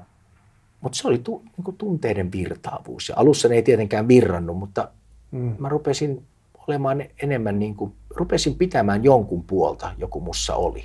[0.81, 3.09] mutta se oli tu, niin kuin tunteiden virtaavuus.
[3.09, 4.89] Ja alussa ne ei tietenkään virrannut, mutta
[5.31, 5.55] mm.
[5.59, 6.23] mä rupesin
[6.69, 10.85] olemaan enemmän niin kuin, rupesin pitämään jonkun puolta, joku mussa oli.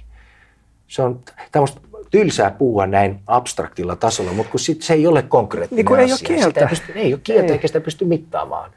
[0.87, 1.19] Se on
[1.51, 1.81] tämmöistä
[2.11, 6.35] tylsää puhua näin abstraktilla tasolla, mutta kun sit se ei ole konkreettinen niin kun asia.
[6.35, 6.47] Ei ole kieltä.
[6.47, 7.51] Sitä ei, pysty, ei ole kieltä ei.
[7.51, 8.71] eikä sitä pysty mittaamaan.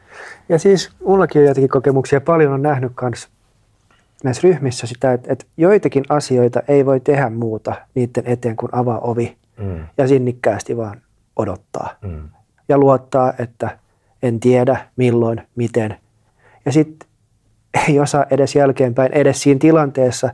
[0.48, 3.28] Ja siis mullakin on jotakin kokemuksia, paljon on nähnyt kanssa
[4.24, 8.98] näissä ryhmissä sitä, että, että joitakin asioita ei voi tehdä muuta niiden eteen kuin avaa
[8.98, 9.86] ovi mm.
[9.98, 11.02] ja sinnikkäästi vaan
[11.38, 11.90] odottaa.
[12.02, 12.28] Mm.
[12.68, 13.78] Ja luottaa, että
[14.22, 15.96] en tiedä milloin, miten.
[16.64, 17.08] Ja sitten
[17.88, 20.30] ei osaa edes jälkeenpäin, edes siinä tilanteessa,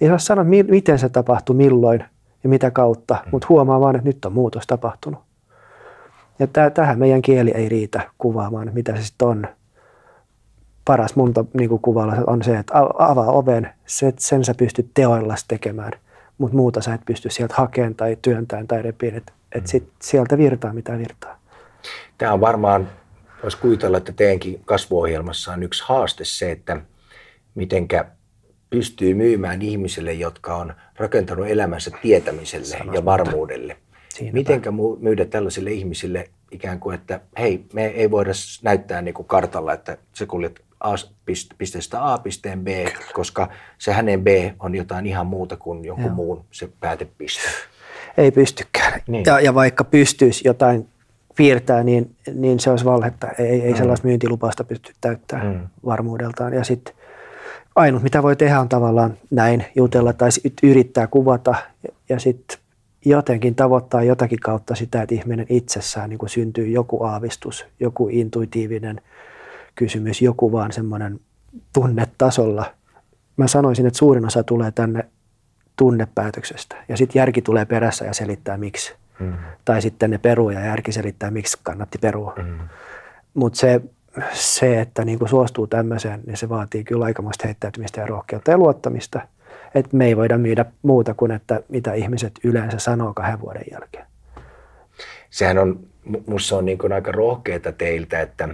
[0.00, 2.04] ei osaa sanoa, miten se tapahtui, milloin
[2.42, 3.28] ja mitä kautta, mm.
[3.30, 5.20] mutta huomaa vaan, että nyt on muutos tapahtunut.
[6.38, 9.48] Ja tähän meidän kieli ei riitä kuvaamaan, mitä se sitten on.
[10.84, 13.70] Paras mun niin kuvalla on se, että avaa oven,
[14.18, 15.92] sen sä pystyt teoilla tekemään,
[16.38, 20.38] mutta muuta sä et pysty sieltä hakemaan tai työntämään tai repiin, että et sit sieltä
[20.38, 21.40] virtaa mitä virtaa.
[22.18, 22.90] Tämä on varmaan,
[23.42, 26.80] voisi kuvitella, että teidänkin kasvuohjelmassa on yksi haaste se, että
[27.54, 28.04] mitenkä
[28.70, 33.76] pystyy myymään ihmisille, jotka on rakentanut elämänsä tietämiselle Sanois ja varmuudelle.
[34.08, 34.34] Siinäpä.
[34.34, 38.30] Mitenkä myydä tällaisille ihmisille ikään kuin, että hei, me ei voida
[38.62, 40.94] näyttää niin kuin kartalla, että se kuljet A,
[41.58, 42.68] pisteestä A pisteen B,
[43.12, 44.26] koska se hänen B
[44.58, 46.14] on jotain ihan muuta kuin jonkun Joo.
[46.14, 47.48] muun se päätepiste.
[48.18, 49.00] Ei pystykään.
[49.06, 49.24] Niin.
[49.26, 50.88] Ja, ja vaikka pystyisi jotain
[51.36, 53.28] piirtää, niin, niin se olisi valhetta.
[53.38, 53.78] Ei, ei mm.
[53.78, 55.60] sellaista myyntilupausta pysty täyttämään mm.
[55.84, 56.52] varmuudeltaan.
[56.52, 56.94] Ja sitten
[57.76, 60.28] ainut, mitä voi tehdä, on tavallaan näin jutella tai
[60.62, 62.58] yrittää kuvata ja, ja sitten
[63.04, 69.00] jotenkin tavoittaa jotakin kautta sitä, että ihminen itsessään niin kuin syntyy joku aavistus, joku intuitiivinen
[69.74, 71.20] kysymys, joku vaan semmoinen
[71.72, 72.74] tunnetasolla.
[73.36, 75.04] Mä sanoisin, että suurin osa tulee tänne
[75.80, 78.94] tunnepäätöksestä ja sitten järki tulee perässä ja selittää miksi.
[79.18, 79.34] Mm.
[79.64, 82.34] Tai sitten ne peruu ja järki selittää miksi kannatti perua.
[82.36, 82.58] Mm.
[83.34, 83.80] Mutta se
[84.32, 88.58] se, että niin kuin suostuu tämmöiseen, niin se vaatii kyllä aikamoista heittäytymistä ja rohkeutta ja
[88.58, 89.20] luottamista.
[89.74, 94.06] Että me ei voida myydä muuta kuin, että mitä ihmiset yleensä sanoo kahden vuoden jälkeen.
[95.30, 95.80] Sehän on,
[96.26, 98.48] musta on niin aika rohkeata teiltä, että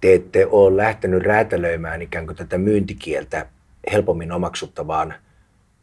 [0.00, 3.46] te ette ole lähtenyt räätälöimään ikään kuin tätä myyntikieltä
[3.92, 5.14] helpommin omaksuttavaan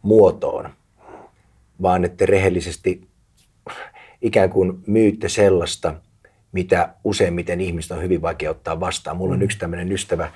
[0.04, 0.70] muotoon,
[1.82, 3.08] vaan että rehellisesti
[4.22, 5.96] ikään kuin myytte sellaista–
[6.54, 9.18] mitä useimmiten ihmiset on hyvin vaikea ottaa vastaan.
[9.18, 9.44] Mulla on mm.
[9.44, 10.32] yksi tämmöinen ystävä,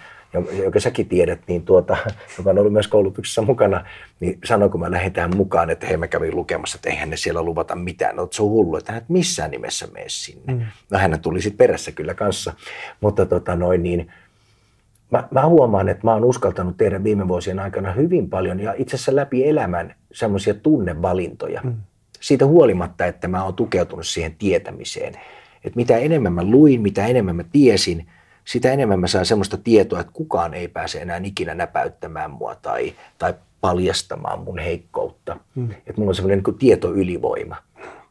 [0.63, 1.97] joka säkin tiedät, niin tuota,
[2.37, 3.85] joka on ollut myös koulutuksessa mukana,
[4.19, 7.17] niin sanoi, kun mä lähdin tähän mukaan, että hei mä kävin lukemassa, että eihän ne
[7.17, 8.15] siellä luvata mitään.
[8.15, 10.53] No, se on hullu, että hän et missään nimessä mene sinne.
[10.53, 10.61] Mm.
[10.89, 12.53] No hän tuli sitten perässä kyllä kanssa,
[13.01, 14.11] mutta tota noin niin,
[15.11, 18.95] mä, mä huomaan, että mä oon uskaltanut tehdä viime vuosien aikana hyvin paljon ja itse
[18.95, 21.61] asiassa läpi elämän semmoisia tunnevalintoja.
[21.63, 21.73] Mm.
[22.19, 25.13] Siitä huolimatta, että mä oon tukeutunut siihen tietämiseen
[25.67, 28.07] että mitä enemmän mä luin, mitä enemmän mä tiesin,
[28.45, 32.93] sitä enemmän mä saan semmoista tietoa, että kukaan ei pääse enää ikinä näpäyttämään mua tai,
[33.17, 35.37] tai paljastamaan mun heikkoutta.
[35.55, 35.71] Mm.
[35.71, 37.55] Että mulla on semmoinen niin tietoylivoima.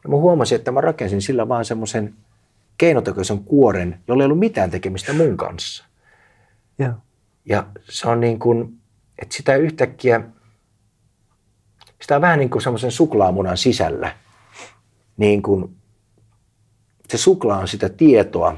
[0.03, 2.13] Ja mä huomasin, että mä rakensin sillä vaan semmoisen
[2.77, 5.85] keinotekoisen kuoren, jolla ei ollut mitään tekemistä mun kanssa.
[6.79, 6.95] Yeah.
[7.45, 8.79] Ja se on niin kuin,
[9.21, 10.21] että sitä yhtäkkiä,
[12.01, 14.15] sitä on vähän niin kuin semmoisen suklaamunan sisällä,
[15.17, 15.77] niin kuin
[17.09, 18.57] se suklaa on sitä tietoa,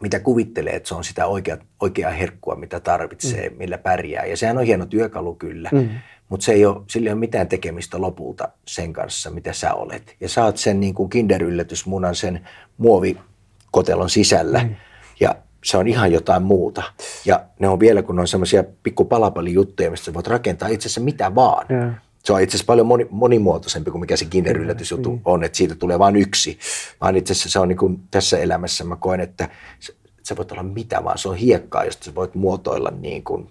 [0.00, 3.56] mitä kuvittelee, että se on sitä oikea, oikeaa herkkua, mitä tarvitsee, mm.
[3.56, 4.24] millä pärjää.
[4.24, 5.88] Ja sehän on hieno työkalu kyllä, mm.
[6.28, 10.16] mutta se ei ole, sillä ei ole mitään tekemistä lopulta sen kanssa, mitä sä olet.
[10.20, 14.74] Ja saat sen niin kuin kinderyllätysmunan sen muovikotelon sisällä mm.
[15.20, 16.82] ja se on ihan jotain muuta.
[17.24, 21.34] Ja ne on vielä, kun on semmoisia pikku palapalijuttuja, mistä voit rakentaa itse asiassa mitä
[21.34, 21.66] vaan.
[21.70, 25.20] Yeah se on itse asiassa paljon moni, monimuotoisempi kuin mikä se Kinder-yllätysjuttu mm.
[25.24, 26.58] on, että siitä tulee vain yksi.
[27.00, 29.48] Vaan itse asiassa se on niin kuin tässä elämässä mä koen, että
[29.80, 31.18] se, se voi olla mitä vaan.
[31.18, 33.50] Se on hiekkaa, josta sä voit muotoilla niin kuin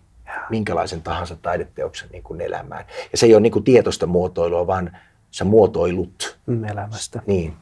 [0.50, 2.86] minkälaisen tahansa taideteoksen niin kuin elämään.
[3.12, 4.98] Ja se ei ole niin kuin tietoista muotoilua, vaan
[5.32, 6.38] sä muotoilut.
[6.46, 7.22] Mm, elämästä.
[7.26, 7.54] Niin.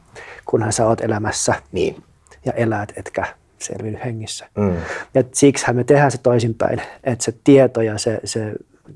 [0.44, 1.54] Kunhan sä oot elämässä.
[1.72, 2.02] Niin.
[2.44, 4.48] Ja elät, etkä selviydy hengissä.
[4.56, 4.76] Mm.
[5.14, 8.52] Ja siksihän me tehdään se toisinpäin, että se tieto ja se, se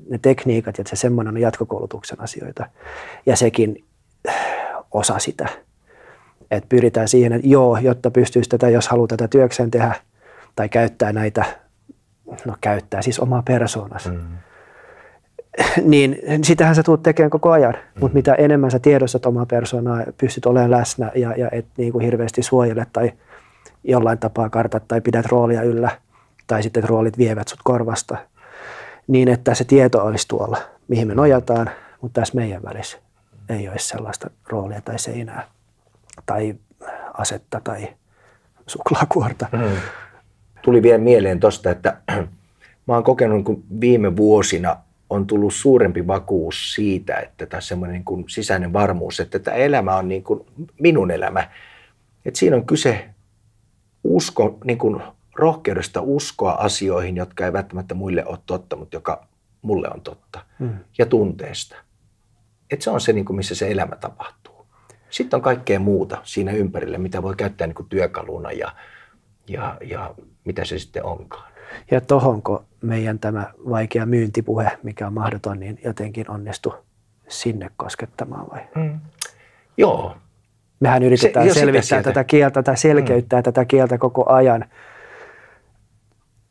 [0.09, 2.65] ne tekniikat ja se semmoinen on jatkokoulutuksen asioita.
[3.25, 3.85] Ja sekin
[4.91, 5.47] osa sitä.
[6.51, 9.95] Että pyritään siihen, että joo, jotta pystyisi tätä, jos haluaa tätä työkseen tehdä
[10.55, 11.45] tai käyttää näitä,
[12.45, 14.09] no käyttää siis omaa persoonas.
[14.09, 14.19] Mm.
[15.83, 17.99] Niin sitähän sä tulet tekemään koko ajan, mm.
[17.99, 22.05] mutta mitä enemmän sä tiedostat omaa persoonaa, pystyt olemaan läsnä ja, ja et niin kuin
[22.05, 23.11] hirveästi suojele tai
[23.83, 25.89] jollain tapaa kartat tai pidät roolia yllä
[26.47, 28.17] tai sitten roolit vievät sut korvasta–
[29.07, 31.69] niin, että se tieto olisi tuolla, mihin me nojataan,
[32.01, 32.97] mutta tässä meidän välissä
[33.49, 35.47] ei ole sellaista roolia tai seinää
[36.25, 36.55] tai
[37.13, 37.87] asetta tai
[38.67, 39.47] suklaakuorta.
[39.51, 39.77] Mm.
[40.61, 41.97] Tuli vielä mieleen tuosta, että
[42.87, 44.77] mä oon kokenut, kun viime vuosina
[45.09, 49.95] on tullut suurempi vakuus siitä, että tässä semmoinen niin kuin sisäinen varmuus, että tämä elämä
[49.95, 50.45] on niin kuin
[50.79, 51.49] minun elämä.
[52.25, 53.09] Että siinä on kyse
[54.03, 55.01] usko, niin kuin
[55.35, 59.27] rohkeudesta uskoa asioihin, jotka ei välttämättä muille ole totta, mutta joka
[59.61, 60.39] mulle on totta.
[60.59, 60.77] Mm.
[60.97, 61.75] Ja tunteesta.
[62.71, 64.65] Et se on se, niin kuin missä se elämä tapahtuu.
[65.09, 68.75] Sitten on kaikkea muuta siinä ympärillä, mitä voi käyttää niin kuin työkaluna ja,
[69.47, 71.51] ja, ja mitä se sitten onkaan.
[71.91, 76.73] Ja tohonko meidän tämä vaikea myyntipuhe, mikä on mahdoton, niin jotenkin onnistu
[77.27, 78.61] sinne koskettamaan vai?
[78.75, 78.99] Mm.
[79.77, 80.17] Joo.
[80.79, 83.43] Mehän yritetään Se- selvittää tätä kieltä tai selkeyttää mm.
[83.43, 84.65] tätä kieltä koko ajan,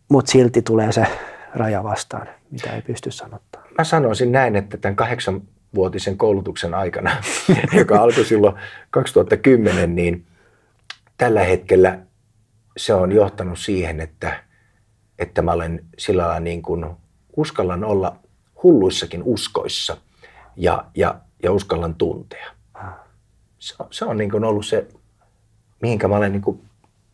[0.08, 1.06] mutta silti tulee se
[1.54, 3.62] raja vastaan, mitä ei pysty sanottaa.
[3.78, 7.10] Mä sanoisin näin, että tämän kahdeksanvuotisen koulutuksen aikana,
[7.78, 8.54] joka alkoi silloin
[8.90, 10.26] 2010, niin
[11.18, 11.98] tällä hetkellä
[12.76, 14.42] se on johtanut siihen, että,
[15.18, 16.86] että mä olen sillä lailla niin kuin
[17.36, 18.16] uskallan olla
[18.62, 19.96] hulluissakin uskoissa
[20.56, 22.55] ja, ja, ja uskallan tuntea.
[23.90, 24.87] Se on, niin kuin ollut se,
[25.83, 26.61] mihinkä mä olen niin kuin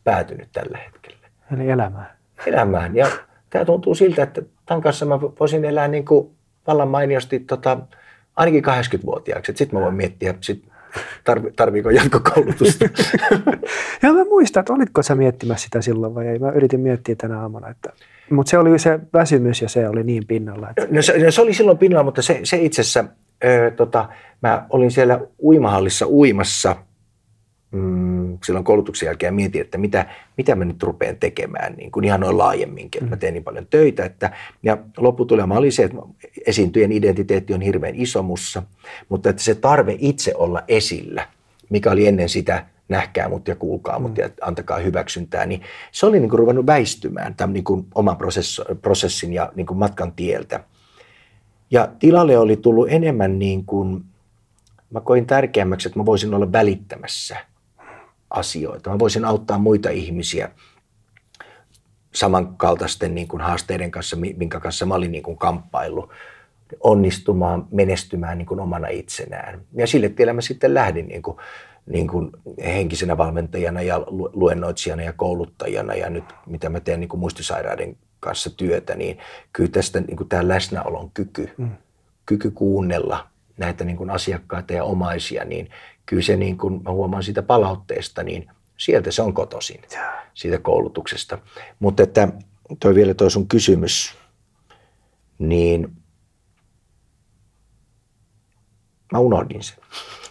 [0.05, 2.17] päätynyt tällä hetkellä Eli elämää.
[2.47, 2.97] elämään.
[2.97, 3.07] Ja
[3.51, 6.31] tämä tuntuu siltä, että tämän kanssa mä voisin elää niin kuin
[6.67, 7.79] vallan mainiosti tota,
[8.37, 9.53] ainakin 80-vuotiaaksi.
[9.57, 10.65] Sitten mä voin miettiä, sit,
[11.25, 12.85] tarvi, tarviiko jatkokoulutusta.
[14.03, 16.39] Ja mä muistan, että olitko sä miettimässä sitä silloin vai ei.
[16.39, 17.69] Mä yritin miettiä tänä aamuna.
[17.69, 17.93] Että...
[18.31, 20.71] Mutta se oli se väsymys ja se oli niin pinnalla.
[20.71, 20.87] Että...
[20.91, 23.05] No se, se oli silloin pinnalla, mutta se, se itse asiassa,
[23.45, 24.09] ö, tota,
[24.43, 26.77] mä olin siellä uimahallissa uimassa
[27.71, 32.05] mm, silloin koulutuksen jälkeen ja mietin, että mitä, mitä mä nyt rupean tekemään niin kuin
[32.05, 34.05] ihan noin laajemminkin, että mä teen niin paljon töitä.
[34.05, 34.31] Että,
[34.63, 35.97] ja lopputulema oli se, että
[36.47, 38.63] esiintyjen identiteetti on hirveän iso mussa,
[39.09, 41.29] mutta että se tarve itse olla esillä,
[41.71, 46.21] mikä oli ennen sitä nähkää mut ja kuulkaa mut ja antakaa hyväksyntää, niin se oli
[46.21, 50.65] niin kuin ruvennut väistymään tämän niin kuin oman prosess- prosessin ja niin kuin matkan tieltä.
[51.73, 54.05] Ja tilalle oli tullut enemmän niin kuin,
[54.91, 57.37] mä koin tärkeämmäksi, että mä voisin olla välittämässä
[58.31, 58.91] asioita.
[58.91, 60.51] Mä voisin auttaa muita ihmisiä
[62.15, 66.11] samankaltaisten niin kuin haasteiden kanssa, mi- minkä kanssa mä olin niin kuin kamppaillut,
[66.81, 69.61] onnistumaan, menestymään niin kuin omana itsenään.
[69.75, 71.37] Ja sille tielle mä sitten lähdin niin kuin,
[71.87, 72.31] niin kuin
[72.65, 77.97] henkisenä valmentajana ja lu- luennoitsijana ja kouluttajana ja nyt mitä mä teen niin kuin muistisairaiden
[78.23, 79.19] kanssa työtä, niin
[79.53, 81.71] kyllä tästä niin kuin tämä läsnäolon kyky, mm.
[82.27, 83.27] kyky kuunnella
[83.59, 85.71] näitä niin kuin asiakkaita ja omaisia, niin
[86.07, 89.81] kyllä se niin kuin, mä huomaan siitä palautteesta, niin sieltä se on kotoisin,
[90.35, 91.39] siitä koulutuksesta.
[91.79, 92.29] Mutta että
[92.81, 94.15] toi vielä toi sun kysymys,
[95.39, 95.93] niin
[99.13, 99.79] mä unohdin sen.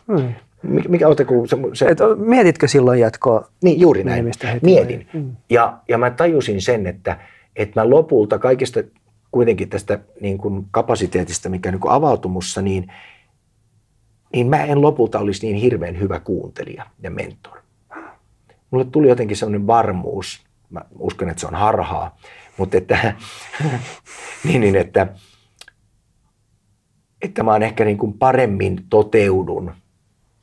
[0.07, 0.33] Mm.
[0.63, 3.47] Mikä, oota, kun se, se Et, mietitkö silloin jatkoa?
[3.63, 4.31] niin, juuri näin.
[4.61, 5.07] Mietin.
[5.13, 5.35] Mm.
[5.49, 7.17] Ja, ja mä tajusin sen, että,
[7.55, 8.79] että mä lopulta kaikesta
[9.31, 12.93] kuitenkin tästä niin kuin kapasiteetista, mikä niin kuin avautui mussa, niin,
[14.33, 17.57] niin mä en lopulta olisi niin hirveän hyvä kuuntelija ja mentor.
[18.71, 22.17] Mulle tuli jotenkin sellainen varmuus, mä uskon, että se on harhaa,
[22.57, 23.15] mutta että,
[24.45, 25.07] niin, niin, että,
[27.21, 29.71] että mä oon ehkä niin kuin paremmin toteudun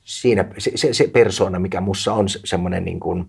[0.09, 3.27] siinä se, se, se persona, mikä mussa on se- semmoinen niin kuin,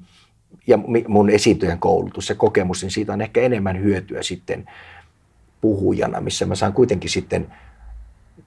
[0.67, 4.65] ja mun esiintyjän koulutus ja kokemus, niin siitä on ehkä enemmän hyötyä sitten
[5.61, 7.47] puhujana, missä mä saan kuitenkin sitten,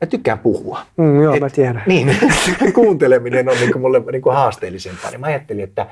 [0.00, 0.80] mä tykkään puhua.
[0.96, 1.82] Mm, joo, Et- mä tiedän.
[1.86, 2.16] Niin,
[2.74, 5.10] kuunteleminen on niin kuin mulle niin kuin haasteellisempaa.
[5.10, 5.86] Niin mä ajattelin, että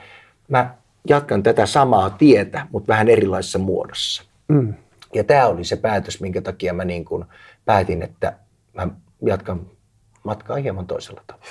[0.49, 0.75] mä
[1.09, 4.23] jatkan tätä samaa tietä, mutta vähän erilaisessa muodossa.
[4.49, 4.75] Mm.
[5.15, 7.25] Ja tämä oli se päätös, minkä takia mä niin kuin
[7.65, 8.33] päätin, että
[8.75, 8.89] mä
[9.27, 9.61] jatkan
[10.25, 11.47] matkaa hieman toisella tavalla.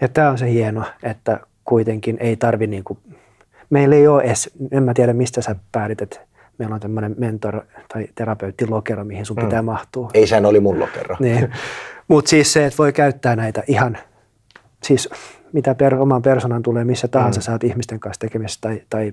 [0.00, 2.98] Ja tämä on se hieno, että kuitenkin ei tarvi niinku,
[3.72, 6.20] meillä ei ole edes, en mä tiedä mistä sä päätit, että
[6.58, 7.60] meillä on tämmöinen mentor
[7.92, 10.10] tai terapeuttilokero, mihin sun pitää mahtua.
[10.14, 11.16] Ei sehän oli mun lokero.
[11.20, 11.52] Niin.
[12.08, 13.98] Mutta siis se, että voi käyttää näitä ihan,
[14.82, 15.08] siis
[15.52, 17.42] mitä per, oman persoonan tulee, missä tahansa mm.
[17.42, 19.12] sä oot ihmisten kanssa tekemisissä tai, tai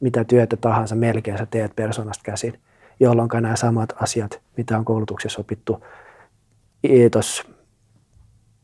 [0.00, 2.60] mitä työtä tahansa melkein sä teet persoonasta käsin,
[3.00, 5.84] jolloin nämä samat asiat, mitä on koulutuksessa opittu
[7.12, 7.44] tuossa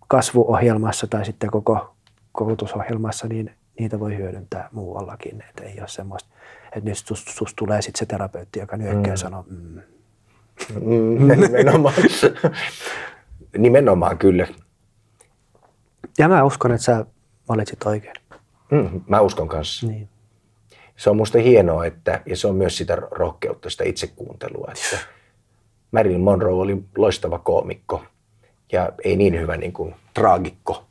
[0.09, 1.95] kasvuohjelmassa tai sitten koko
[2.33, 5.45] koulutusohjelmassa, niin niitä voi hyödyntää muuallakin.
[5.49, 6.29] Että ei ole semmoista,
[6.65, 9.81] että nyt sus, sus tulee sitten se terapeutti, joka nyökkää ja sanoo, mm,
[10.81, 11.95] Mm, nimenomaan.
[13.59, 14.47] nimenomaan kyllä.
[16.19, 17.07] Ja mä uskon, että sä
[17.49, 18.15] valitsit oikein.
[18.71, 19.87] Mm, mä uskon kanssa.
[19.87, 20.09] Niin.
[20.97, 25.07] Se on musta hienoa, että, ja se on myös sitä rohkeutta, sitä itsekuuntelua, että
[25.93, 28.05] Marilyn Monroe oli loistava koomikko
[28.73, 30.85] ja ei niin hyvä niin kuin traagikko.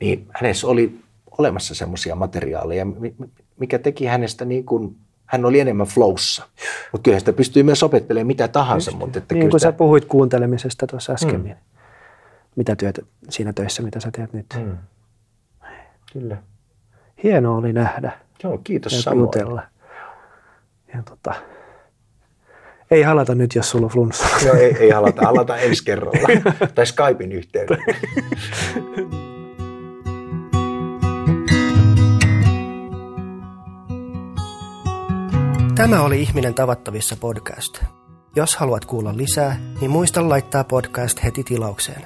[0.00, 1.00] Niin hänessä oli
[1.38, 3.28] olemassa semmoisia materiaaleja, mi- mi-
[3.60, 4.96] mikä teki hänestä niin kuin,
[5.26, 6.46] hän oli enemmän flowssa.
[6.92, 8.90] Mutta kyllä sitä pystyy myös opettelemaan mitä tahansa.
[8.96, 11.56] Mutta että Niin kuin sä sitä, puhuit kuuntelemisesta tuossa äsken, niin
[12.56, 14.46] mitä työtä siinä töissä, mitä sä teet nyt.
[14.56, 14.76] mm,
[16.12, 16.36] kyllä.
[17.22, 18.12] Hienoa oli nähdä
[18.44, 19.20] Joo, kiitos ja samoin.
[19.20, 19.62] jutella.
[20.94, 21.34] ja tota,
[22.90, 24.26] ei halata nyt, jos sulla on flunssa.
[24.46, 26.18] Joo, ei, ei halata, halata ensi kerralla.
[26.74, 27.84] tai Skypein yhteydellä.
[35.78, 37.84] Tämä oli Ihminen tavattavissa podcast.
[38.36, 42.02] Jos haluat kuulla lisää, niin muista laittaa podcast heti tilaukseen.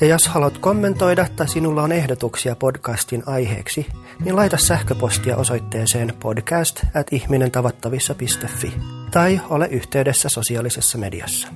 [0.00, 3.86] Ja jos haluat kommentoida tai sinulla on ehdotuksia podcastin aiheeksi,
[4.24, 8.72] niin laita sähköpostia osoitteeseen podcast at ihminentavattavissa.fi
[9.10, 11.48] tai ole yhteydessä sosiaalisessa mediassa.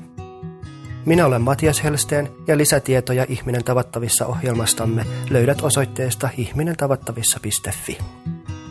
[1.07, 7.99] Minä olen Matias Helsteen ja lisätietoja Ihminen tavattavissa ohjelmastamme löydät osoitteesta ihminentavattavissa.fi.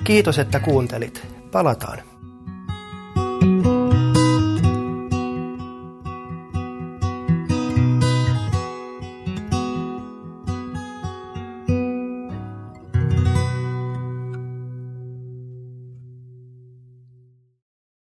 [0.04, 1.28] Kiitos, että kuuntelit.
[1.52, 2.13] Palataan.